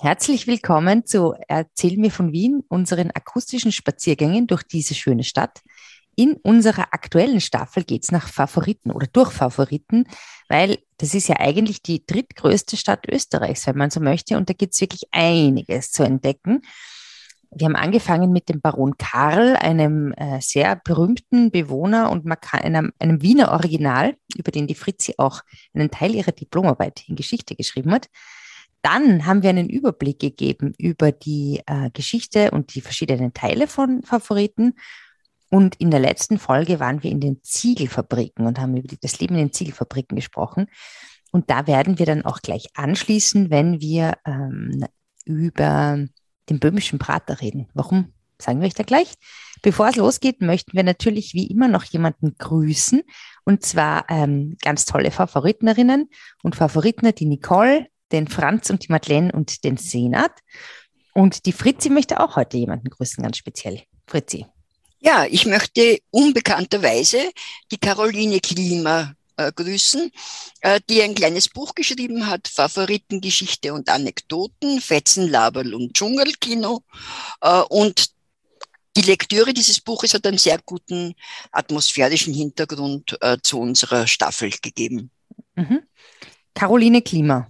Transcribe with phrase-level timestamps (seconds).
[0.00, 5.60] Herzlich willkommen zu Erzähl mir von Wien, unseren akustischen Spaziergängen durch diese schöne Stadt.
[6.14, 10.04] In unserer aktuellen Staffel geht es nach Favoriten oder durch Favoriten,
[10.48, 14.36] weil das ist ja eigentlich die drittgrößte Stadt Österreichs, wenn man so möchte.
[14.36, 16.62] Und da gibt es wirklich einiges zu entdecken.
[17.50, 23.20] Wir haben angefangen mit dem Baron Karl, einem äh, sehr berühmten Bewohner und einem, einem
[23.20, 25.40] Wiener Original, über den die Fritzi auch
[25.74, 28.08] einen Teil ihrer Diplomarbeit in Geschichte geschrieben hat.
[28.82, 34.02] Dann haben wir einen Überblick gegeben über die äh, Geschichte und die verschiedenen Teile von
[34.02, 34.74] Favoriten.
[35.50, 39.34] Und in der letzten Folge waren wir in den Ziegelfabriken und haben über das Leben
[39.34, 40.66] in den Ziegelfabriken gesprochen.
[41.30, 44.84] Und da werden wir dann auch gleich anschließen, wenn wir ähm,
[45.24, 45.98] über
[46.48, 47.68] den böhmischen Prater reden.
[47.74, 48.12] Warum?
[48.40, 49.14] Sagen wir euch da gleich.
[49.62, 53.02] Bevor es losgeht, möchten wir natürlich wie immer noch jemanden grüßen.
[53.44, 56.08] Und zwar ähm, ganz tolle Favoritenerinnen
[56.42, 60.32] und Favoriten, die Nicole, den Franz und die Madeleine und den Senat.
[61.14, 63.82] Und die Fritzi möchte auch heute jemanden grüßen, ganz speziell.
[64.06, 64.46] Fritzi.
[65.00, 67.18] Ja, ich möchte unbekannterweise
[67.70, 70.10] die Caroline Klima äh, grüßen,
[70.60, 76.82] äh, die ein kleines Buch geschrieben hat, Favoritengeschichte und Anekdoten, Fetzen, Laberl und Dschungelkino.
[77.40, 78.10] Äh, und
[78.96, 81.14] die Lektüre dieses Buches hat einen sehr guten
[81.52, 85.12] atmosphärischen Hintergrund äh, zu unserer Staffel gegeben.
[85.54, 85.82] Mhm.
[86.54, 87.48] Caroline Klima.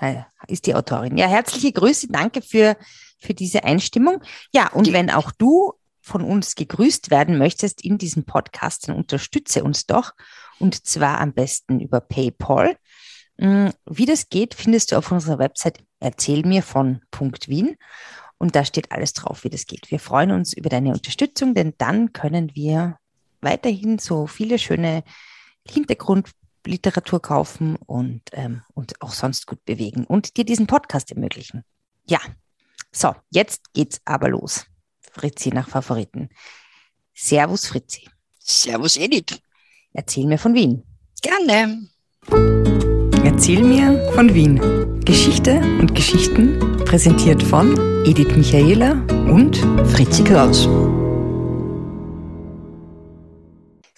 [0.00, 0.26] Ja.
[0.48, 1.16] Ist die Autorin.
[1.16, 2.08] Ja, herzliche Grüße.
[2.08, 2.76] Danke für,
[3.18, 4.22] für diese Einstimmung.
[4.52, 8.96] Ja, und die, wenn auch du von uns gegrüßt werden möchtest in diesem Podcast, dann
[8.96, 10.12] unterstütze uns doch.
[10.58, 12.76] Und zwar am besten über PayPal.
[13.36, 17.02] Mm, wie das geht, findest du auf unserer Website erzähl mir von
[17.46, 17.76] Wien.
[18.38, 19.90] Und da steht alles drauf, wie das geht.
[19.90, 22.98] Wir freuen uns über deine Unterstützung, denn dann können wir
[23.42, 25.04] weiterhin so viele schöne
[25.68, 26.30] Hintergrund
[26.66, 31.64] Literatur kaufen und, ähm, und auch sonst gut bewegen und dir diesen Podcast ermöglichen.
[32.06, 32.18] Ja,
[32.92, 34.66] so, jetzt geht's aber los.
[35.12, 36.28] Fritzi nach Favoriten.
[37.14, 38.08] Servus Fritzi.
[38.38, 39.40] Servus Edith.
[39.92, 40.82] Erzähl mir von Wien.
[41.22, 41.88] Gerne.
[43.24, 45.00] Erzähl mir von Wien.
[45.04, 48.92] Geschichte und Geschichten präsentiert von Edith Michaela
[49.28, 49.56] und
[49.90, 50.68] Fritzi Kraus.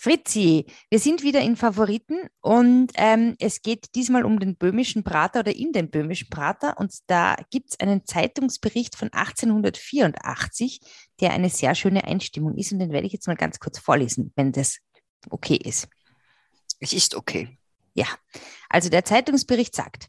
[0.02, 5.38] Fritzi, wir sind wieder in Favoriten und ähm, es geht diesmal um den böhmischen Prater
[5.38, 10.80] oder in den böhmischen Prater und da gibt es einen Zeitungsbericht von 1884,
[11.20, 14.32] der eine sehr schöne Einstimmung ist und den werde ich jetzt mal ganz kurz vorlesen,
[14.34, 14.78] wenn das
[15.30, 15.86] okay ist.
[16.80, 17.56] Es ist okay.
[17.94, 18.08] Ja,
[18.70, 20.08] also der Zeitungsbericht sagt,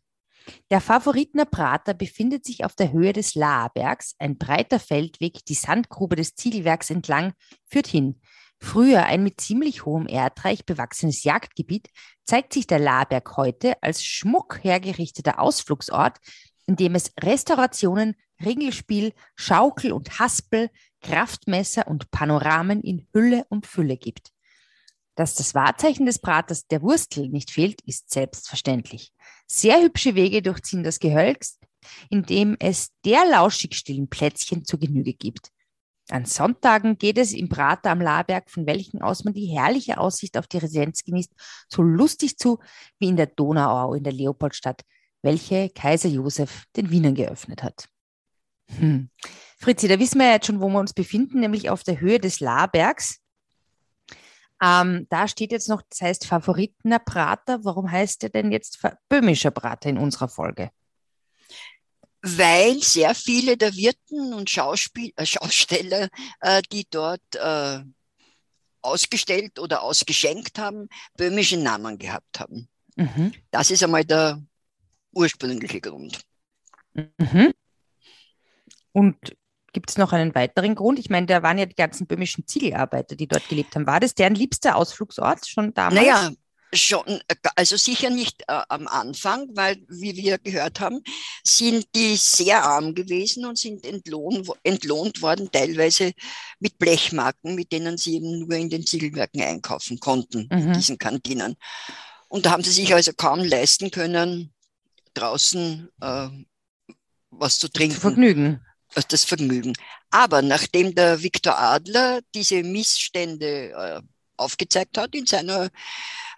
[0.72, 4.16] der Favoritner Prater befindet sich auf der Höhe des Laarbergs.
[4.18, 7.34] Ein breiter Feldweg, die Sandgrube des Ziegelwerks entlang,
[7.70, 8.20] führt hin.
[8.64, 11.90] Früher ein mit ziemlich hohem Erdreich bewachsenes Jagdgebiet,
[12.24, 16.18] zeigt sich der Laberg heute als schmuck hergerichteter Ausflugsort,
[16.66, 20.70] in dem es Restaurationen, Ringelspiel, Schaukel und Haspel,
[21.02, 24.32] Kraftmesser und Panoramen in Hülle und Fülle gibt.
[25.16, 29.12] Dass das Wahrzeichen des Braters der Wurstel nicht fehlt, ist selbstverständlich.
[29.46, 31.60] Sehr hübsche Wege durchziehen das Gehölz,
[32.10, 35.53] in dem es der lauschig stillen Plätzchen zur Genüge gibt.
[36.10, 40.38] An Sonntagen geht es im Prater am Laberg, von welchen aus man die herrliche Aussicht
[40.38, 41.32] auf die Residenz genießt,
[41.70, 42.60] so lustig zu
[43.00, 44.82] wie in der Donauau in der Leopoldstadt,
[45.22, 47.88] welche Kaiser Josef den Wienern geöffnet hat.
[48.78, 49.10] Hm.
[49.58, 52.20] Fritzi, da wissen wir ja jetzt schon, wo wir uns befinden, nämlich auf der Höhe
[52.20, 53.20] des Labergs.
[54.62, 57.64] Ähm, da steht jetzt noch, das heißt Favoritener Prater.
[57.64, 60.70] Warum heißt der denn jetzt böhmischer Prater in unserer Folge?
[62.24, 66.08] Weil sehr viele der Wirten und Schauspiel äh, Schausteller,
[66.40, 67.80] äh, die dort äh,
[68.82, 72.70] ausgestellt oder ausgeschenkt haben, böhmische Namen gehabt haben.
[72.96, 73.34] Mhm.
[73.52, 74.42] Das ist einmal der
[75.12, 76.22] ursprüngliche Grund.
[76.94, 77.54] Mhm.
[78.94, 79.18] Und
[79.74, 81.00] gibt es noch einen weiteren Grund?
[81.00, 83.88] Ich meine, da waren ja die ganzen böhmischen Ziegelarbeiter, die dort gelebt haben.
[83.88, 85.96] War das deren liebster Ausflugsort schon damals?
[85.96, 86.32] Naja,
[86.74, 87.22] Schon,
[87.56, 91.02] also sicher nicht äh, am Anfang, weil, wie wir gehört haben,
[91.44, 96.14] sind die sehr arm gewesen und sind entlohnt, entlohnt worden, teilweise
[96.60, 100.58] mit Blechmarken, mit denen sie eben nur in den Ziegelwerken einkaufen konnten, mhm.
[100.58, 101.56] in diesen Kantinen.
[102.28, 104.52] Und da haben sie sich also kaum leisten können,
[105.14, 106.30] draußen äh,
[107.30, 108.00] was zu trinken.
[108.00, 108.66] Vergnügen.
[109.10, 109.74] Das Vergnügen.
[110.12, 114.02] Aber nachdem der Viktor Adler diese Missstände äh,
[114.38, 115.70] aufgezeigt hat in seiner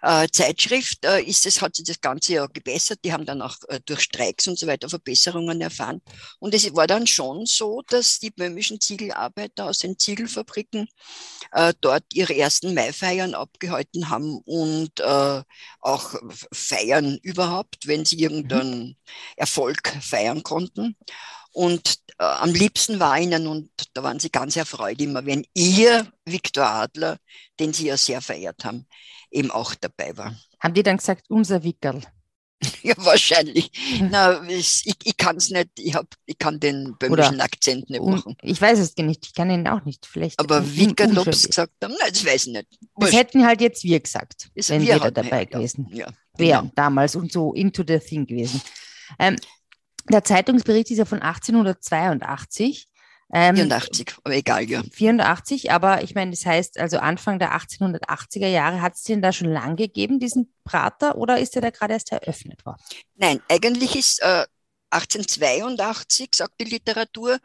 [0.02, 3.00] äh, Zeitschrift, äh, ist es, hat sich das Ganze ja gebessert.
[3.04, 6.02] Die haben dann auch äh, durch Streiks und so weiter Verbesserungen erfahren.
[6.38, 10.88] Und es war dann schon so, dass die böhmischen Ziegelarbeiter aus den Ziegelfabriken
[11.52, 15.42] äh, dort ihre ersten Maifeiern abgehalten haben und äh,
[15.80, 16.14] auch
[16.52, 18.96] feiern überhaupt, wenn sie irgendeinen mhm.
[19.36, 20.96] Erfolg feiern konnten.
[21.56, 26.06] Und äh, am liebsten war ihnen, und da waren sie ganz erfreut immer, wenn ihr
[26.26, 27.16] Viktor Adler,
[27.58, 28.86] den sie ja sehr verehrt haben,
[29.30, 30.36] eben auch dabei war.
[30.60, 32.02] Haben die dann gesagt, unser Wickerl?
[32.82, 33.70] Ja, wahrscheinlich.
[34.10, 38.02] Na, ich ich kann es nicht, ich, hab, ich kann den böhmischen Oder Akzent nicht
[38.02, 38.36] machen.
[38.42, 40.06] Ich weiß es nicht, ich kann ihn auch nicht.
[40.06, 42.66] Vielleicht Aber Wickerl gesagt haben, nein, das weiß ich nicht.
[42.96, 46.08] Das hätten halt jetzt wir gesagt, ist wenn wir, wir da dabei ja, gewesen ja,
[46.36, 46.72] wären genau.
[46.74, 48.60] damals und so into the thing gewesen.
[49.18, 49.36] Ähm,
[50.10, 52.88] der Zeitungsbericht ist ja von 1882.
[53.32, 54.82] Ähm, 84, aber egal, ja.
[54.92, 59.32] 84, aber ich meine, das heißt, also Anfang der 1880er Jahre, hat es den da
[59.32, 62.80] schon lang gegeben, diesen Prater, oder ist der da gerade erst eröffnet worden?
[63.16, 64.46] Nein, eigentlich ist äh,
[64.90, 67.38] 1882, sagt die Literatur,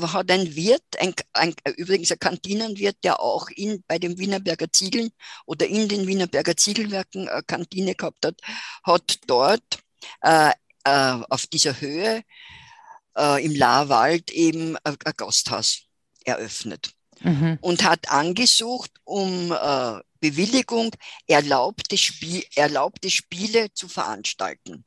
[0.00, 5.10] hat ein Wirt, ein, ein, übrigens ein Kantinenwirt, der auch in, bei den Wienerberger Ziegeln
[5.44, 8.40] oder in den Wienerberger Ziegelwerken eine Kantine gehabt hat,
[8.84, 9.80] hat dort
[10.22, 10.52] äh,
[10.88, 12.22] äh, auf dieser Höhe
[13.16, 15.82] äh, im Lahrwald eben ein, ein Gasthaus
[16.24, 17.58] eröffnet mhm.
[17.60, 20.90] und hat angesucht um äh, Bewilligung,
[21.26, 24.84] erlaubte, Spie erlaubte Spiele zu veranstalten.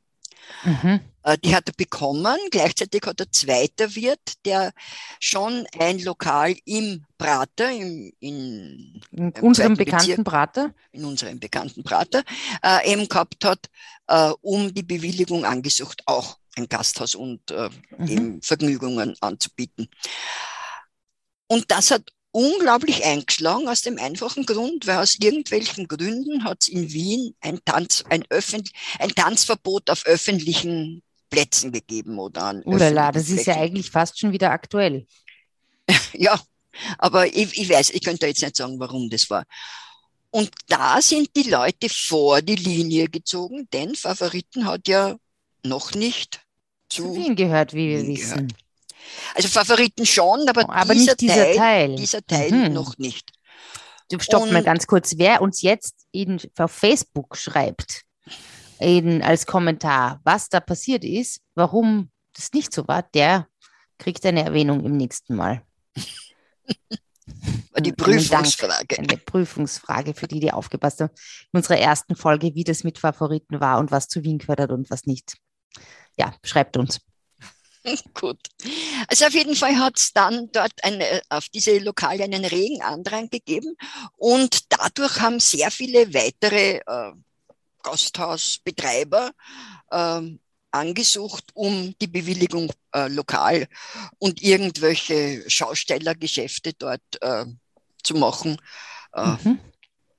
[0.64, 1.00] Mhm.
[1.22, 2.36] Äh, die hat er bekommen.
[2.50, 4.72] Gleichzeitig hat er zweiter Wirt, der
[5.20, 11.84] schon ein Lokal im Prater, im, in, in unserem bekannten Bezirk, Prater, in unserem bekannten
[11.84, 12.22] Prater,
[12.64, 13.68] äh, eben gehabt hat,
[14.08, 18.08] äh, um die Bewilligung angesucht, auch ein Gasthaus und äh, mhm.
[18.08, 19.88] eben Vergnügungen anzubieten.
[21.46, 26.68] Und das hat unglaublich eingeschlagen aus dem einfachen Grund, weil aus irgendwelchen Gründen hat es
[26.68, 31.02] in Wien ein, Tanz, ein, Öffentlich ein Tanzverbot auf öffentlichen
[31.32, 32.62] Plätzen gegeben oder an.
[32.64, 35.06] Ulala, das ist ja eigentlich fast schon wieder aktuell.
[36.12, 36.38] ja,
[36.98, 39.44] aber ich, ich weiß, ich könnte jetzt nicht sagen, warum das war.
[40.30, 45.16] Und da sind die Leute vor die Linie gezogen, denn Favoriten hat ja
[45.64, 46.42] noch nicht
[46.88, 48.48] zu, Wien gehört, wie wir wissen.
[48.48, 48.52] Gehört.
[49.34, 52.74] Also Favoriten schon, aber, aber dieser, dieser Teil, Teil, dieser Teil mhm.
[52.74, 53.30] noch nicht.
[54.18, 55.16] Stopp mal ganz kurz.
[55.16, 58.02] Wer uns jetzt in, auf Facebook schreibt,
[58.82, 63.48] in, als Kommentar, was da passiert ist, warum das nicht so war, der
[63.98, 65.62] kriegt eine Erwähnung im nächsten Mal.
[67.80, 68.98] Die Prüfungsfrage.
[68.98, 71.10] Eine Prüfungsfrage, für die, die aufgepasst haben.
[71.52, 74.70] In unserer ersten Folge, wie das mit Favoriten war und was zu Wien gehört hat
[74.70, 75.36] und was nicht.
[76.18, 77.00] Ja, schreibt uns.
[78.14, 78.38] Gut.
[79.08, 83.28] Also auf jeden Fall hat es dann dort eine, auf diese Lokale einen regen Andrang
[83.30, 83.76] gegeben
[84.16, 87.12] und dadurch haben sehr viele weitere äh,
[87.82, 89.32] Gasthausbetreiber
[89.90, 90.20] äh,
[90.72, 93.68] angesucht, um die Bewilligung äh, lokal
[94.18, 97.44] und irgendwelche Schaustellergeschäfte dort äh,
[98.02, 98.56] zu machen,
[99.14, 99.58] äh, mhm.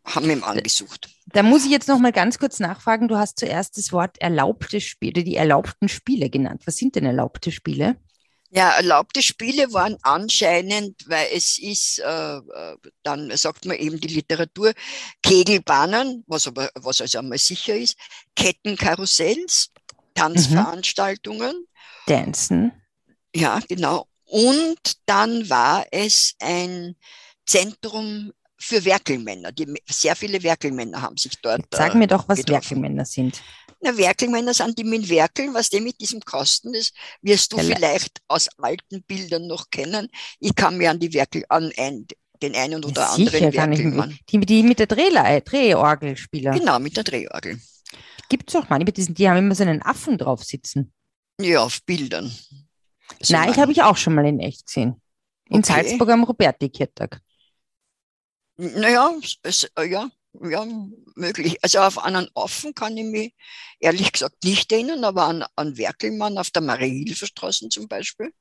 [0.05, 1.09] haben ihm angesucht.
[1.27, 3.07] Da muss ich jetzt noch mal ganz kurz nachfragen.
[3.07, 6.61] Du hast zuerst das Wort erlaubte Spiele, die erlaubten Spiele genannt.
[6.65, 7.97] Was sind denn erlaubte Spiele?
[8.55, 14.09] Ja, erlaubte Spiele waren anscheinend, weil es ist, äh, äh dann sagt man eben die
[14.13, 14.73] Literatur,
[15.23, 17.97] Kegelbahnen, was aber, was also einmal sicher ist,
[18.35, 19.71] Kettenkarussells,
[20.13, 21.55] Tanzveranstaltungen.
[21.55, 21.67] Mhm.
[22.05, 22.71] Dancen.
[23.35, 24.05] Ja, genau.
[24.25, 26.95] Und dann war es ein
[27.47, 28.33] Zentrum
[28.63, 29.51] für Werkelmänner.
[29.51, 31.65] Die, sehr viele Werkelmänner haben sich dort.
[31.71, 32.61] Sag mir doch, was getroffen.
[32.61, 33.41] Werkelmänner sind.
[33.81, 37.77] Na, Werkelmänner sind die mit Werkeln, was dem mit diesem Kasten ist, wirst du Vielleicht.
[37.77, 40.07] vielleicht aus alten Bildern noch kennen.
[40.39, 42.07] Ich kann mir an die Werkel, an ein,
[42.41, 44.17] den einen oder ja, anderen Werkelmann.
[44.29, 45.09] Die, die mit der Dreh
[45.41, 46.57] Drehorgel spielen.
[46.57, 47.59] Genau, mit der Drehorgel.
[48.29, 50.93] Gibt es auch mal, die, die haben immer so einen Affen drauf sitzen.
[51.41, 52.31] Ja, auf Bildern.
[53.21, 55.01] So Nein, ich habe ich auch schon mal in echt gesehen.
[55.49, 55.73] In okay.
[55.73, 57.19] Salzburg am Roberti-Kirtag.
[58.57, 60.09] Naja, es, äh, ja,
[60.41, 60.65] ja,
[61.15, 61.57] möglich.
[61.61, 63.33] Also auf einen Affen kann ich mich
[63.79, 68.33] ehrlich gesagt nicht erinnern, aber an, an Werkelmann auf der Marie-Hilfer-Straße zum Beispiel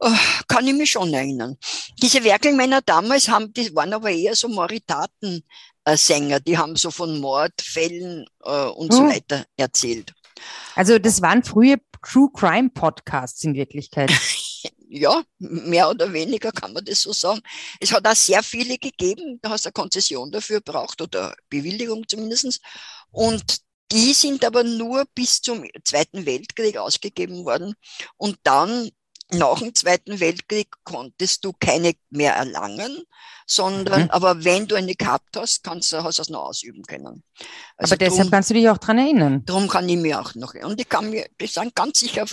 [0.00, 0.10] äh,
[0.48, 1.56] kann ich mich schon erinnern.
[2.00, 8.26] Diese Werkelmänner damals haben, die waren aber eher so Moritaten-Sänger, die haben so von Mordfällen
[8.44, 8.96] äh, und oh.
[8.96, 10.12] so weiter erzählt.
[10.74, 14.10] Also das waren frühe True Crime Podcasts in Wirklichkeit.
[14.88, 17.40] ja, mehr oder weniger kann man das so sagen.
[17.80, 22.06] Es hat auch sehr viele gegeben, da hast du eine Konzession dafür braucht oder Bewilligung
[22.06, 22.60] zumindest.
[23.10, 27.74] Und die sind aber nur bis zum Zweiten Weltkrieg ausgegeben worden.
[28.16, 28.90] Und dann
[29.32, 33.02] nach dem Zweiten Weltkrieg konntest du keine mehr erlangen,
[33.46, 34.10] sondern Mhm.
[34.10, 37.22] aber wenn du eine gehabt hast, kannst du hast du es noch ausüben können.
[37.76, 39.44] Also Aber deshalb drum, kannst du dich auch dran erinnern.
[39.44, 40.54] drum kann ich mir auch noch.
[40.54, 42.24] Und ich kann mir das sagen, ganz sicher,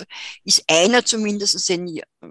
[0.44, 2.26] ist einer zumindest, den ich äh,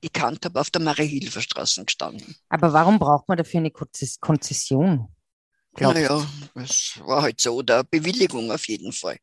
[0.00, 2.34] gekannt habe, auf der Marie-Hilfer-Straße gestanden.
[2.48, 5.08] Aber warum braucht man dafür eine Konzes- Konzession?
[5.78, 9.18] Naja, das war halt so, oder Bewilligung auf jeden Fall.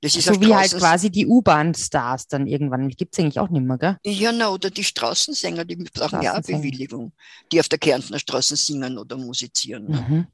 [0.00, 2.88] Das ist So wie halt quasi die U-Bahn-Stars dann irgendwann.
[2.88, 3.96] Gibt es eigentlich auch nicht mehr, gell?
[4.04, 6.42] Ja, na, oder die Straßensänger, die brauchen ja auch.
[6.42, 7.12] Bewilligung,
[7.50, 9.86] die auf der Kärntner Straße singen oder musizieren.
[9.88, 10.06] Ne?
[10.08, 10.26] Mhm.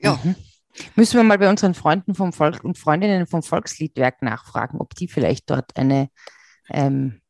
[0.00, 0.20] Ja.
[0.22, 0.36] Mhm.
[0.96, 5.08] Müssen wir mal bei unseren Freunden vom Volk und Freundinnen vom Volksliedwerk nachfragen, ob die
[5.08, 6.08] vielleicht dort eine,
[6.68, 7.20] ähm,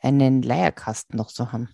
[0.00, 1.68] einen Leierkasten noch so haben.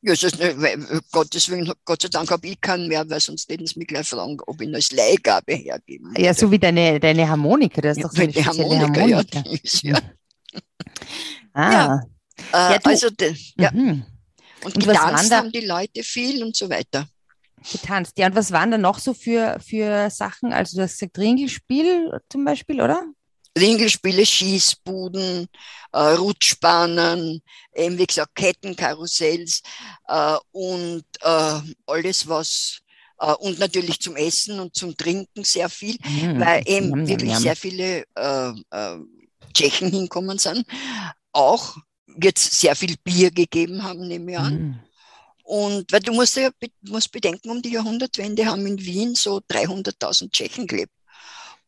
[0.00, 0.78] Ja, ist weil,
[1.10, 4.08] Gottes Willen, Gott sei Dank habe ich keinen mehr, weil sonst hätten sie mich gleich
[4.08, 8.12] fragen, ob ich als Leihgabe hergeben Ja, so wie deine, deine Harmonika, das ist doch
[8.12, 9.42] so eine die spezielle Harmonika, Harmonika.
[9.44, 9.98] ja, ist, ja.
[11.52, 12.00] Ah, Ja.
[12.52, 13.08] Äh, Ja, also,
[13.56, 14.04] ja, mhm.
[14.64, 17.08] und, Und was waren getanzt da- haben die Leute viel und so weiter.
[17.72, 18.12] getanzt.
[18.18, 20.52] Ja, und was waren da noch so für, für Sachen?
[20.52, 23.04] Also du hast gesagt Ringelspiel zum Beispiel, oder?
[23.58, 25.48] Ringelspiele, Schießbuden,
[25.92, 27.42] äh, Rutschbahnen,
[27.74, 29.62] eben wie gesagt Kettenkarussells
[30.08, 32.80] äh, und äh, alles was
[33.18, 36.40] äh, und natürlich zum Essen und zum Trinken sehr viel, Mhm.
[36.40, 38.98] weil eben yum, wirklich sehr viele äh, äh,
[39.54, 40.64] Tschechen hinkommen sind.
[41.32, 44.54] Auch wird es sehr viel Bier gegeben haben, nehme ich an.
[44.54, 44.78] Mhm.
[45.44, 46.50] Und weil du musst ja
[46.82, 50.92] musst bedenken, um die Jahrhundertwende haben in Wien so 300.000 Tschechen gelebt.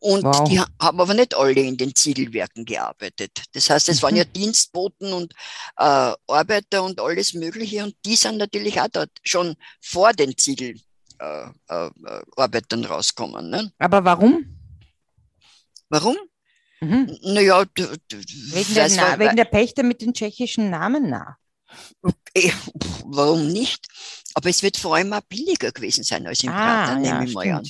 [0.03, 0.49] Und Wow.
[0.49, 3.43] die ha- haben aber nicht alle in den Ziegelwerken gearbeitet.
[3.53, 4.19] Das heißt, es waren Mhm.
[4.19, 5.33] ja Dienstboten und
[5.77, 7.85] äh, Arbeiter und alles Mögliche.
[7.85, 13.51] Und die sind natürlich auch dort schon vor den Ziegelarbeitern äh, äh, Arbeitern rauskommen.
[13.51, 13.73] Ne?
[13.79, 14.57] Aber warum?
[15.91, 16.17] Warum?
[16.81, 17.19] Mhm.
[17.23, 21.37] Naja, Wegen, der Na wegen der Pächter mit den tschechischen Namen na.
[22.35, 23.87] Eh, pff, Warum nicht?
[24.35, 27.25] Aber es wird vor allem auch billiger gewesen sein als im Prater, nehme Ah, ja,
[27.29, 27.69] ich mal an.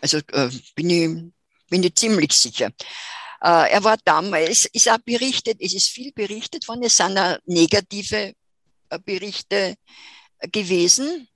[0.00, 1.32] Also äh, bin, ich,
[1.68, 2.70] bin ich ziemlich sicher.
[3.42, 7.38] Äh, er war damals, ist auch berichtet, es ist viel berichtet worden, es sind auch
[7.46, 8.34] negative
[8.90, 9.74] äh, Berichte
[10.52, 11.28] gewesen.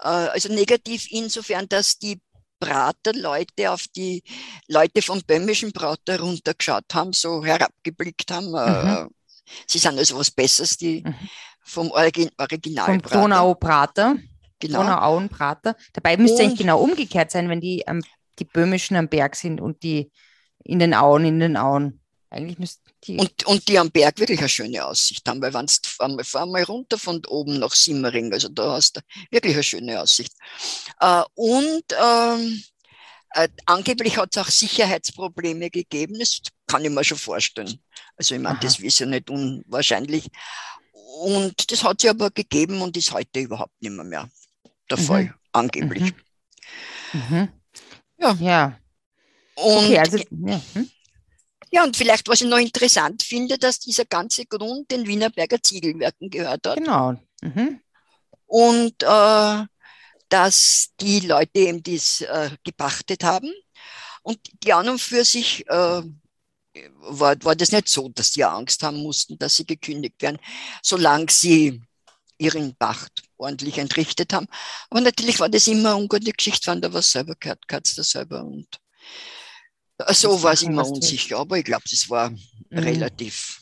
[0.00, 2.18] Äh, also negativ insofern, dass die
[2.58, 4.22] Praterleute auf die
[4.66, 8.54] Leute vom böhmischen Prater runtergeschaut haben, so herabgeblickt haben.
[8.54, 9.06] Äh,
[9.66, 11.14] Sie sind also was Besseres, die Mhm.
[11.62, 13.20] vom Origin Vom Originalprater.
[13.20, 14.16] Donauprater,
[14.60, 14.78] Genau.
[14.82, 15.76] Donauauenprater.
[15.92, 18.02] Dabei müsste eigentlich genau umgekehrt sein, wenn die, am-
[18.38, 20.10] die Böhmischen am Berg sind und die
[20.64, 22.00] in den Auen, in den Auen.
[22.30, 23.18] Eigentlich müssten die.
[23.18, 25.72] Und, und die am Berg wirklich eine schöne Aussicht haben, weil wenn du
[26.04, 30.00] einmal, fahr mal runter von oben nach Simmering, also da hast du wirklich eine schöne
[30.00, 30.32] Aussicht.
[31.00, 32.62] Äh, und ähm,
[33.34, 37.80] äh, angeblich hat es auch Sicherheitsprobleme gegeben, das kann ich mir schon vorstellen.
[38.16, 40.28] Also ich meine, das ist ja nicht unwahrscheinlich.
[41.20, 44.28] Und das hat sich aber gegeben und ist heute überhaupt nicht mehr, mehr
[44.90, 45.02] der Mhm.
[45.02, 46.12] Fall, angeblich.
[47.12, 47.48] Mhm.
[48.18, 48.32] Ja.
[48.40, 48.78] Ja.
[49.56, 50.60] Und Okay, also ja.
[50.74, 50.90] hm?
[51.70, 56.30] Ja, und vielleicht, was ich noch interessant finde, dass dieser ganze Grund den Wienerberger Ziegelwerken
[56.30, 57.14] gehört hat genau.
[57.42, 57.80] Mhm.
[58.46, 59.64] und äh,
[60.28, 63.52] dass die Leute eben das äh, gepachtet haben.
[64.22, 66.02] Und die an und für sich äh,
[66.98, 70.38] war, war das nicht so, dass die Angst haben mussten, dass sie gekündigt werden,
[70.82, 71.82] solange sie
[72.38, 74.46] ihren Pacht ordentlich entrichtet haben.
[74.90, 78.02] Aber natürlich war das immer eine ungute Geschichte, wenn da was selber gehört, gehört da
[78.02, 78.42] selber.
[78.44, 78.66] Und
[79.98, 82.38] äh, so war es immer du- unsicher, aber ich glaube, das war Mhm.
[82.78, 83.60] relativ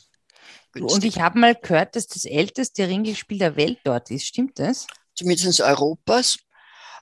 [0.73, 1.15] Und günstig.
[1.15, 4.25] ich habe mal gehört, dass das älteste Ringelspiel der Welt dort ist.
[4.25, 4.87] Stimmt das?
[5.13, 6.37] Zumindest Europas.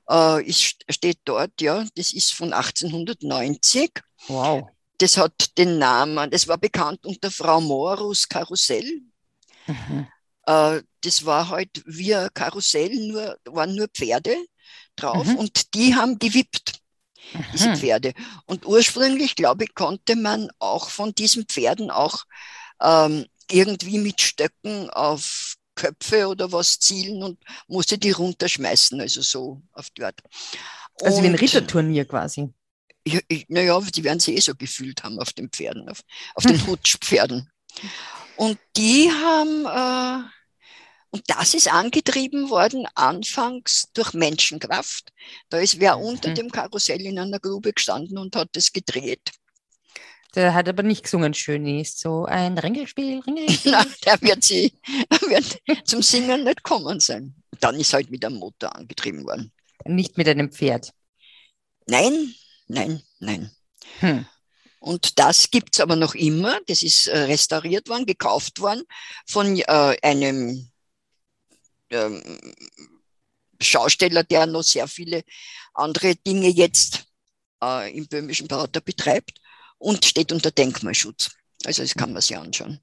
[0.09, 3.91] Äh, ist, steht dort, ja, das ist von 1890.
[4.27, 4.67] Wow.
[4.97, 9.01] Das hat den Namen, das war bekannt unter Frau Morus Karussell.
[9.65, 10.07] Mhm.
[10.45, 14.35] Äh, das war halt wie ein Karussell, nur, waren nur Pferde
[14.95, 15.35] drauf Mhm.
[15.35, 16.79] und die haben gewippt,
[17.53, 17.75] diese Mhm.
[17.75, 18.13] Pferde.
[18.45, 22.23] Und ursprünglich, glaube ich, konnte man auch von diesen Pferden auch
[22.81, 29.61] ähm, irgendwie mit Stöcken auf Köpfe oder was zielen und musste die runterschmeißen, also so
[29.73, 30.19] auf die Art.
[31.03, 32.49] Also wie ein Ritterturnier quasi.
[33.49, 36.01] naja, die werden sie eh so gefühlt haben auf den Pferden, auf,
[36.35, 37.49] auf den Hutschpferden.
[38.37, 40.27] Und die haben, äh,
[41.11, 45.11] und das ist angetrieben worden anfangs durch Menschenkraft.
[45.49, 46.35] Da ist wer unter Mhm.
[46.35, 49.31] dem Karussell in einer Grube gestanden und hat es gedreht.
[50.35, 53.71] Der hat aber nicht gesungen, schön ist so ein Ringelspiel, Ringelspiel.
[53.71, 54.73] Na, der wird, sie,
[55.29, 57.35] wird zum Singen nicht kommen sein.
[57.59, 59.51] Dann ist halt mit einem Motor angetrieben worden.
[59.85, 60.91] nicht mit einem Pferd.
[61.87, 62.33] Nein,
[62.67, 63.51] nein, nein.
[63.99, 64.25] Hm.
[64.83, 66.59] Und das gibt's aber noch immer.
[66.67, 68.83] Das ist äh, restauriert worden, gekauft worden
[69.25, 70.69] von äh, einem
[71.89, 72.21] ähm,
[73.61, 75.23] Schausteller, der noch sehr viele
[75.73, 77.05] andere Dinge jetzt
[77.63, 79.39] äh, im böhmischen Prater betreibt
[79.77, 81.31] und steht unter Denkmalschutz.
[81.63, 82.81] Also das kann man sich anschauen.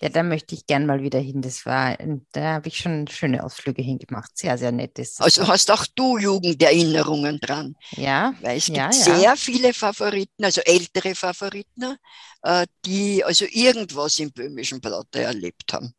[0.00, 1.42] Ja, da möchte ich gern mal wieder hin.
[1.42, 1.96] Das war,
[2.32, 4.30] da habe ich schon schöne Ausflüge hingemacht.
[4.38, 5.20] Sehr, sehr nettes.
[5.20, 7.74] Also hast auch du Jugenderinnerungen dran.
[7.96, 8.32] Ja.
[8.40, 9.36] Weil es gibt ja, sehr ja.
[9.36, 11.96] viele Favoriten, also ältere Favoriten,
[12.42, 15.92] äh, die also irgendwas im böhmischen Prater erlebt haben.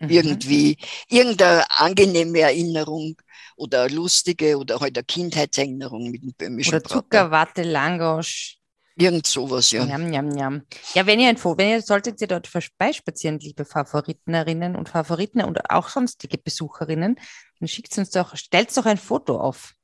[0.00, 0.10] Mhm.
[0.10, 0.76] Irgendwie
[1.08, 3.16] irgendeine angenehme Erinnerung
[3.56, 6.84] oder lustige oder halt eine Kindheitserinnerung mit dem böhmischen Oder.
[6.84, 8.58] Zuckerwatte, Langosch.
[9.00, 9.84] Irgend sowas, ja.
[9.84, 10.62] Jam, jam, jam.
[10.94, 15.40] Ja, wenn ihr ein Foto, wenn ihr solltet ihr dort vorbeispazieren, liebe Favoritenerinnen und Favoriten
[15.42, 17.18] und auch sonstige Besucherinnen,
[17.60, 19.74] dann schickt uns doch, stellt doch ein Foto auf.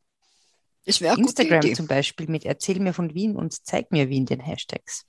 [0.84, 4.40] Das wäre Instagram zum Beispiel mit Erzähl mir von Wien und Zeig mir Wien, den
[4.40, 5.06] Hashtags.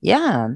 [0.00, 0.50] Ja,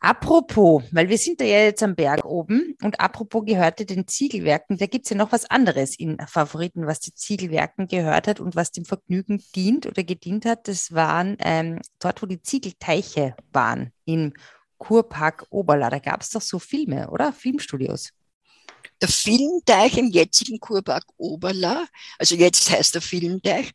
[0.00, 4.86] apropos, weil wir sind ja jetzt am Berg oben und apropos gehörte den Ziegelwerken, da
[4.86, 8.72] gibt es ja noch was anderes in Favoriten, was den Ziegelwerken gehört hat und was
[8.72, 10.68] dem Vergnügen dient oder gedient hat.
[10.68, 14.32] Das waren ähm, dort, wo die Ziegelteiche waren, im
[14.78, 15.90] Kurpark Oberla.
[15.90, 17.32] Da gab es doch so Filme, oder?
[17.32, 18.10] Filmstudios.
[19.02, 21.86] Der Filmteich im jetzigen Kurpark Oberla,
[22.18, 23.72] also jetzt heißt der Filmteich,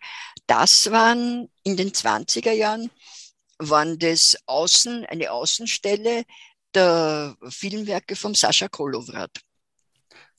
[0.48, 2.90] das waren in den 20er Jahren,
[3.70, 6.24] waren das Außen, eine Außenstelle
[6.74, 9.32] der Filmwerke vom Sascha Kolowrat.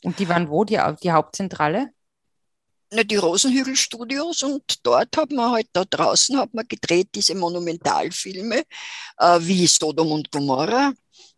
[0.02, 1.90] Und die waren wo, die, die Hauptzentrale?
[2.90, 8.64] Na, die Rosenhügel-Studios und dort hat man halt, da draußen hat man gedreht diese Monumentalfilme
[9.18, 10.92] äh, wie Sodom und Gomorra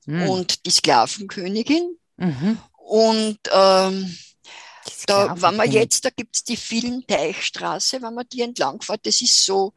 [0.07, 0.29] Hm.
[0.29, 1.97] und die Sklavenkönigin.
[2.17, 2.59] Mhm.
[2.73, 4.17] Und ähm,
[5.07, 9.45] da, wenn man jetzt, da gibt's die Filmteichstraße, wenn man die entlang fährt, das ist
[9.45, 9.73] so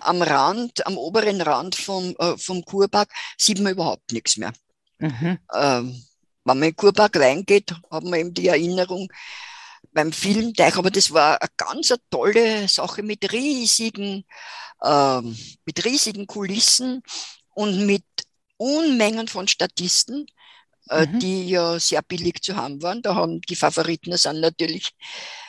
[0.00, 4.52] am Rand, am oberen Rand vom, äh, vom Kurpark, sieht man überhaupt nichts mehr.
[4.98, 5.38] Mhm.
[5.54, 6.04] Ähm,
[6.44, 9.08] wenn man in den Kurpark reingeht, hat man eben die Erinnerung
[9.92, 14.24] beim Filmteich, aber das war eine ganz eine tolle Sache mit riesigen,
[14.84, 17.02] ähm, mit riesigen Kulissen
[17.54, 18.04] und mit
[18.58, 20.26] Unmengen von Statisten,
[20.90, 21.18] Mhm.
[21.18, 23.02] die ja sehr billig zu haben waren.
[23.02, 24.90] Da haben die Favoriten sind natürlich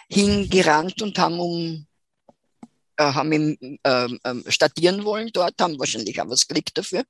[0.09, 1.87] hingerannt und haben um
[2.97, 7.03] äh, haben im, ähm, ähm, statieren wollen dort, haben wahrscheinlich auch was gekriegt dafür.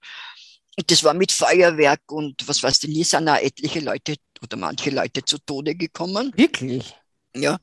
[0.78, 4.58] Und das war mit Feuerwerk und was weiß ich, nie sind auch etliche Leute oder
[4.58, 6.32] manche Leute zu Tode gekommen.
[6.36, 6.94] Wirklich?
[7.36, 7.58] Ja.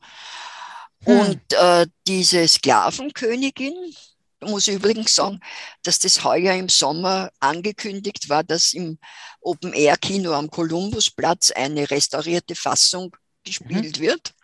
[1.04, 1.18] Hm.
[1.20, 3.74] Und äh, diese Sklavenkönigin,
[4.44, 5.40] muss ich übrigens sagen,
[5.82, 8.98] dass das heuer im Sommer angekündigt war, dass im
[9.40, 14.34] Open-Air-Kino am Kolumbusplatz eine restaurierte Fassung gespielt wird.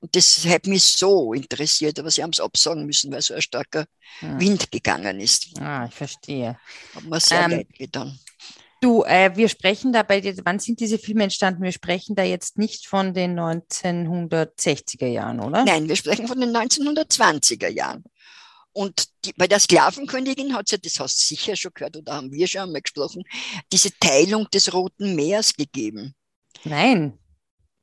[0.00, 3.42] Und das hat mich so interessiert, aber sie haben es absagen müssen, weil so ein
[3.42, 3.86] starker
[4.20, 4.40] Hm.
[4.40, 5.46] Wind gegangen ist.
[5.60, 6.58] Ah, ich verstehe.
[6.94, 8.18] Hat mir sehr Ähm, leid getan.
[8.80, 11.62] Du, äh, wir sprechen da bei dir, wann sind diese Filme entstanden?
[11.62, 15.64] Wir sprechen da jetzt nicht von den 1960er Jahren, oder?
[15.64, 18.04] Nein, wir sprechen von den 1920er Jahren.
[18.72, 22.32] Und die, bei der Sklavenkönigin hat ja, das hast du sicher schon gehört oder haben
[22.32, 23.24] wir schon einmal gesprochen,
[23.72, 26.14] diese Teilung des Roten Meers gegeben.
[26.64, 27.18] Nein.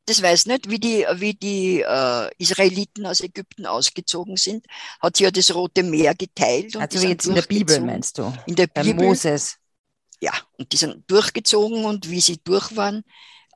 [0.05, 4.65] Das weiß nicht, wie die, wie die äh, Israeliten aus Ägypten ausgezogen sind,
[5.01, 6.77] hat sie ja das Rote Meer geteilt.
[6.77, 8.33] Und Also jetzt in der Bibel meinst du?
[8.45, 9.05] In der Bei Bibel.
[9.05, 9.57] Moses.
[10.21, 13.03] Ja, und die sind durchgezogen und wie sie durch waren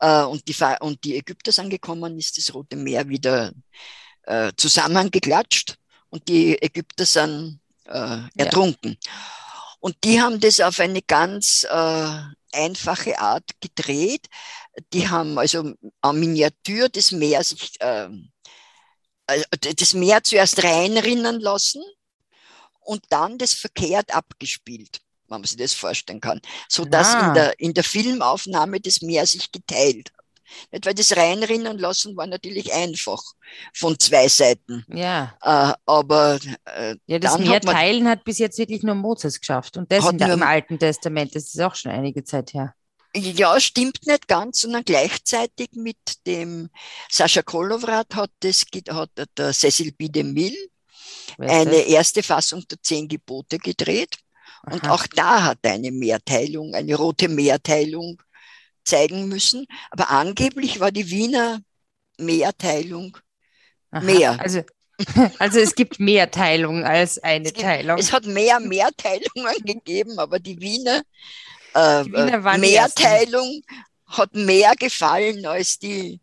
[0.01, 3.53] äh, und, die, und die Ägypter sind gekommen, ist das Rote Meer wieder
[4.23, 5.77] äh, zusammengeklatscht
[6.11, 8.97] und die Ägypter sind äh, ertrunken.
[9.79, 12.19] Und die haben das auf eine ganz äh,
[12.53, 14.27] einfache Art gedreht.
[14.93, 18.09] Die haben also am Miniatur das Meer sich äh,
[19.25, 19.43] also
[19.75, 21.81] das Meer zuerst reinrinnen lassen
[22.81, 27.27] und dann das verkehrt abgespielt, wenn man sich das vorstellen kann, so dass Ah.
[27.27, 30.11] in der in der Filmaufnahme das Meer sich geteilt.
[30.71, 33.21] Nicht, weil das reinrinnen lassen war natürlich einfach
[33.73, 35.33] von zwei Seiten, Ja.
[35.41, 39.39] äh, aber äh, Ja, das Meer hat man- teilen hat bis jetzt wirklich nur Moses
[39.39, 39.77] geschafft.
[39.77, 42.73] Und das nur- im Alten Testament, das ist auch schon einige Zeit her.
[43.13, 46.69] Ja, stimmt nicht ganz, sondern gleichzeitig mit dem
[47.09, 50.07] Sascha Kolowrat hat, das, hat der Cecil B.
[50.07, 50.55] DeMille
[51.37, 51.85] eine das?
[51.87, 54.17] erste Fassung der Zehn Gebote gedreht.
[54.63, 54.93] Und Aha.
[54.93, 58.21] auch da hat er eine Mehrteilung, eine rote Mehrteilung
[58.83, 59.65] zeigen müssen.
[59.91, 61.59] Aber angeblich war die Wiener
[62.17, 63.17] Mehrteilung
[63.91, 64.01] Aha.
[64.03, 64.39] mehr.
[64.39, 64.61] Also,
[65.39, 67.97] also es gibt mehr Teilung als eine Es gibt- Teilung.
[67.97, 71.01] Es hat mehr Mehrteilungen gegeben, aber die Wiener,
[71.73, 72.57] äh, Die Wiener äh.
[72.57, 73.61] Mehrteilung
[74.07, 76.19] hat mehr gefallen als die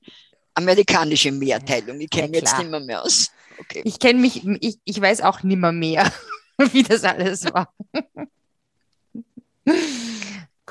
[0.55, 2.01] amerikanische Mehrteilung.
[2.01, 3.31] Ich kenne Ja, jetzt nicht mehr, mehr aus.
[3.59, 3.81] Okay.
[3.85, 6.13] Ich kenne mich, ich, ich weiß auch nimmer mehr,
[6.73, 7.73] wie das alles war.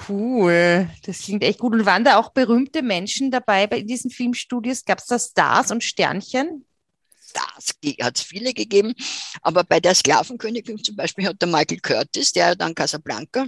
[0.07, 1.73] Cool, das klingt echt gut.
[1.73, 4.85] Und waren da auch berühmte Menschen dabei bei diesen Filmstudios?
[4.85, 6.65] Gab es da Stars und Sternchen?
[7.27, 8.93] Stars hat es viele gegeben,
[9.41, 13.47] aber bei der Sklavenkönigin zum Beispiel hat der Michael Curtis, der dann Casablanca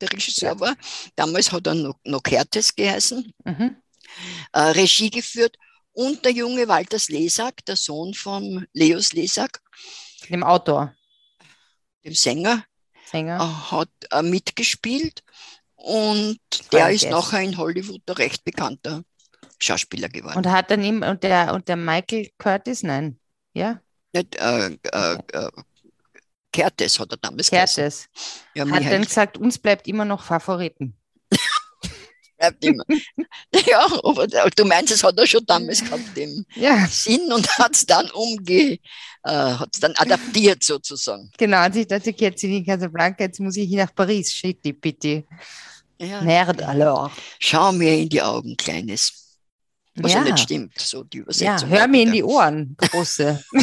[0.00, 0.60] der Regisseur ja.
[0.60, 0.76] war,
[1.14, 3.76] damals hat er noch, noch Curtis geheißen, mhm.
[4.52, 5.56] äh, Regie geführt
[5.92, 9.60] und der junge Walter Slesak, der Sohn von Leos Lesak.
[10.28, 10.94] Dem Autor.
[12.04, 12.64] Dem Sänger.
[13.04, 13.36] Sänger.
[13.36, 15.22] Äh, hat äh, mitgespielt
[15.82, 16.38] und
[16.72, 19.02] der ist nachher in Hollywood ein recht bekannter
[19.58, 20.36] Schauspieler geworden.
[20.36, 23.18] Und hat dann ihm, und der, und der Michael Curtis, nein,
[23.54, 23.80] ja?
[24.12, 25.50] Nicht, äh, äh, äh,
[26.52, 28.08] Curtis hat er damals Curtis.
[28.54, 30.96] Ja, hat dann gesagt, uns bleibt immer noch Favoriten.
[32.40, 33.86] Ja,
[34.56, 36.86] du meinst, es hat er schon damals gehabt, den ja.
[36.86, 38.78] Sinn und hat es dann umge, äh,
[39.24, 41.30] hat dann adaptiert sozusagen.
[41.36, 45.24] Genau, als ich dachte, jetzt in Casablanca, jetzt muss ich nach Paris, shit, bitte.
[45.98, 46.22] Ja.
[46.22, 47.10] Merde, alors.
[47.38, 49.12] Schau mir in die Augen, Kleines.
[49.96, 51.70] Was ja, ja nicht stimmt, so die Übersetzung.
[51.70, 53.44] Ja, hör mir in die Ohren, Große.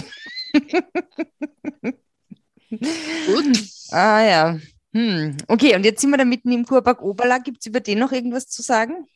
[2.70, 3.58] Gut.
[3.90, 4.60] Ah ja.
[4.98, 5.38] Hm.
[5.48, 7.38] Okay, und jetzt sind wir da mitten im Kurpark Oberla.
[7.38, 9.08] Gibt es über den noch irgendwas zu sagen?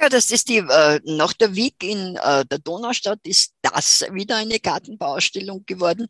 [0.00, 4.36] Ja, das ist die, äh, nach der Wieg in äh, der Donaustadt ist das wieder
[4.36, 6.08] eine Gartenbauausstellung geworden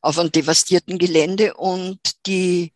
[0.00, 2.72] auf einem devastierten Gelände und die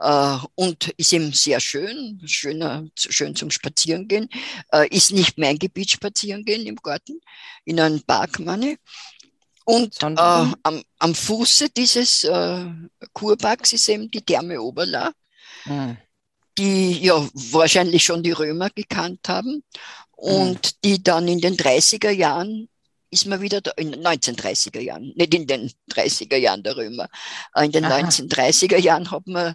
[0.00, 4.28] Uh, und ist eben sehr schön, schöner, schön zum Spazierengehen.
[4.72, 7.20] Uh, ist nicht mein Gebiet Spazierengehen im Garten,
[7.64, 8.76] in einem Park, meine.
[9.68, 12.64] Und äh, am, am, Fuße dieses äh,
[13.12, 15.12] Kurparks ist eben die Therme Oberla,
[15.66, 15.98] mhm.
[16.56, 19.62] die ja wahrscheinlich schon die Römer gekannt haben
[20.12, 20.78] und mhm.
[20.82, 22.70] die dann in den 30er Jahren
[23.10, 27.10] ist man wieder da, in 1930er Jahren, nicht in den 30er Jahren der Römer,
[27.54, 27.96] äh, in den Aha.
[27.96, 29.54] 1930er Jahren hat man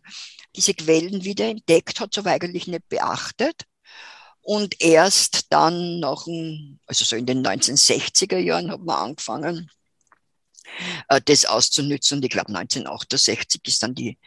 [0.56, 3.63] diese Quellen wieder entdeckt, hat es aber eigentlich nicht beachtet.
[4.43, 6.28] Und erst dann nach,
[6.86, 9.71] also so in den 1960er Jahren hat man angefangen,
[11.09, 12.17] äh, das auszunützen.
[12.17, 14.17] Und ich glaube, 1968 ist dann die,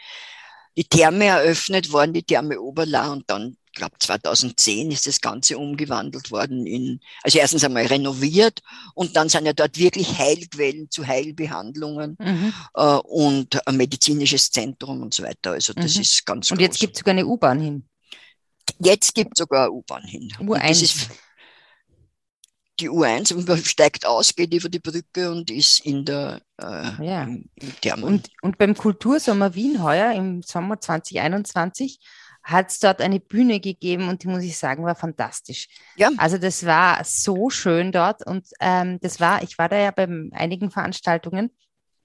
[0.77, 3.13] die Therme eröffnet worden, die Therme Oberla.
[3.13, 8.61] Und dann, ich glaube, 2010 ist das Ganze umgewandelt worden in, also erstens einmal renoviert
[8.95, 12.55] und dann sind ja dort wirklich Heilquellen zu Heilbehandlungen mhm.
[12.75, 15.53] äh, und ein medizinisches Zentrum und so weiter.
[15.53, 16.01] Also das mhm.
[16.01, 17.89] ist ganz Und jetzt gibt es sogar eine U-Bahn hin.
[18.79, 20.33] Jetzt gibt es sogar eine U-Bahn hin.
[20.39, 21.09] U1
[22.81, 27.05] die U1 und man steigt aus, geht über die Brücke und ist in der äh,
[27.05, 27.23] ja.
[27.25, 27.49] im,
[27.83, 32.01] im und, und beim Kultursommer Wien heuer im Sommer 2021
[32.43, 35.67] hat es dort eine Bühne gegeben und die muss ich sagen, war fantastisch.
[35.97, 36.11] Ja.
[36.17, 40.07] Also das war so schön dort und ähm, das war, ich war da ja bei
[40.33, 41.51] einigen Veranstaltungen.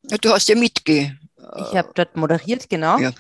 [0.10, 1.16] Ja, du hast ja mitge.
[1.38, 2.98] Ich habe dort moderiert, genau.
[2.98, 3.12] Ja.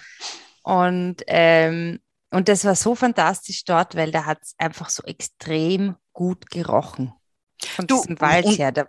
[0.63, 1.99] Und, ähm,
[2.31, 7.13] und das war so fantastisch dort, weil da hat es einfach so extrem gut gerochen.
[7.65, 8.71] Von du, diesem Wald und, her.
[8.71, 8.87] Da,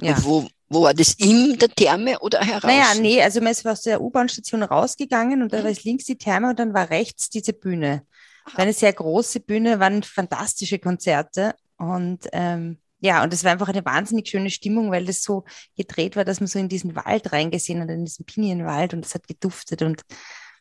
[0.00, 0.16] ja.
[0.24, 1.14] wo, wo war das?
[1.14, 2.64] In der Therme oder heraus?
[2.64, 6.16] Naja, nee, also man ist aus der U-Bahn-Station rausgegangen und da war es links die
[6.16, 8.06] Therme und dann war rechts diese Bühne.
[8.54, 13.68] War eine sehr große Bühne, waren fantastische Konzerte und ähm, ja, und es war einfach
[13.68, 15.44] eine wahnsinnig schöne Stimmung, weil das so
[15.76, 19.14] gedreht war, dass man so in diesen Wald reingesehen hat, in diesen Pinienwald und es
[19.14, 20.02] hat geduftet und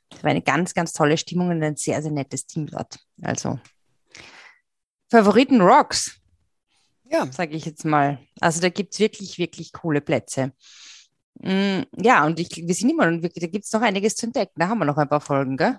[0.10, 2.98] es war eine ganz, ganz tolle Stimmung und ein sehr, sehr nettes Team dort.
[3.22, 3.60] Also
[5.10, 6.21] Favoriten Rocks.
[7.12, 7.30] Ja.
[7.32, 8.20] Sage ich jetzt mal.
[8.40, 10.54] Also da gibt es wirklich, wirklich coole Plätze.
[11.40, 14.28] Mm, ja, und ich, wir sind immer noch wirklich, da gibt es noch einiges zu
[14.28, 14.54] entdecken.
[14.56, 15.78] Da haben wir noch ein paar Folgen, gell?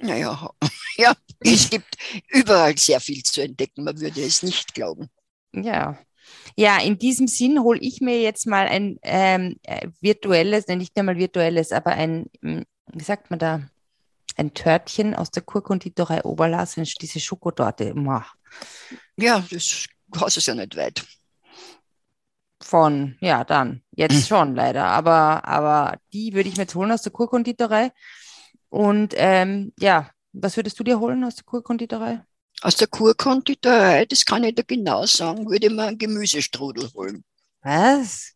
[0.00, 0.50] Naja,
[0.96, 1.96] ja, es gibt
[2.28, 3.84] überall sehr viel zu entdecken.
[3.84, 5.08] Man würde es nicht glauben.
[5.54, 5.98] Ja.
[6.56, 11.16] Ja, in diesem Sinn hole ich mir jetzt mal ein ähm, äh, virtuelles, nicht einmal
[11.16, 13.62] virtuelles, aber ein, mm, wie sagt man da,
[14.36, 17.94] ein Törtchen aus der Kurkonditorei Oberlass, diese Schokotorte.
[19.16, 19.86] Ja, das
[20.20, 21.04] hast es ja nicht weit.
[22.62, 23.82] Von, ja, dann.
[23.90, 24.86] Jetzt schon leider.
[24.86, 27.92] Aber, aber die würde ich mir jetzt holen aus der Kurkonditorei.
[28.68, 32.24] Und ähm, ja, was würdest du dir holen aus der Kurkonditorei?
[32.62, 37.24] Aus der Kurkonditorei, das kann ich dir genau sagen, würde ich mir einen Gemüsestrudel holen.
[37.62, 38.32] Was?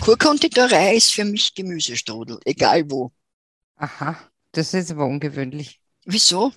[0.00, 3.12] Kurkonditorei ist für mich Gemüsestrudel, egal wo.
[3.76, 4.16] Aha,
[4.52, 5.80] das ist aber ungewöhnlich.
[6.04, 6.52] Wieso?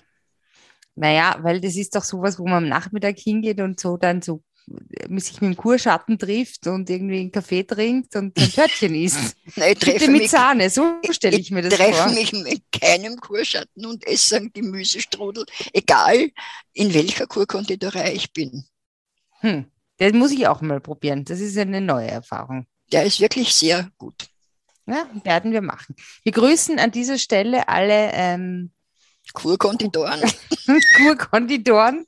[0.94, 4.42] Naja, weil das ist doch sowas, wo man am Nachmittag hingeht und so dann so
[5.16, 9.36] sich mit dem Kurschatten trifft und irgendwie einen Kaffee trinkt und ein Törtchen isst.
[9.56, 11.86] Nein, Bitte mit Sahne, so stelle ich, ich mir das vor.
[11.86, 16.30] Ich treffe mich mit keinem Kurschatten und esse einen Gemüsestrudel, egal
[16.72, 18.64] in welcher Kurkonditorei ich bin.
[19.40, 19.66] Hm,
[19.98, 21.24] das muss ich auch mal probieren.
[21.24, 22.66] Das ist eine neue Erfahrung.
[22.92, 24.28] Der ist wirklich sehr gut.
[24.86, 25.94] Ja, werden wir machen.
[26.22, 28.72] Wir grüßen an dieser Stelle alle ähm,
[29.34, 30.20] Kurkonditoren.
[30.96, 32.06] Kurkonditoren.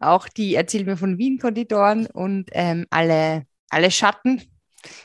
[0.00, 4.42] Auch die Erzähl mir von Wien Konditoren und ähm, alle, alle Schatten